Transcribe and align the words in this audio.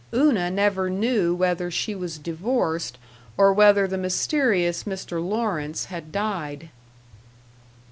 Una 0.15 0.49
never 0.49 0.89
knew 0.89 1.35
whether 1.35 1.69
she 1.69 1.93
was 1.93 2.17
divorced, 2.17 2.97
or 3.37 3.53
whether 3.53 3.87
the 3.87 3.99
mysterious 3.99 4.83
Mr. 4.85 5.23
Lawrence 5.23 5.85
had 5.93 6.11
died. 6.11 6.69